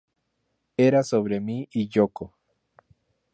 Era 0.79 1.03
sobre 1.03 1.39
mí 1.39 1.69
y 1.71 1.87
Yoko. 1.87 2.33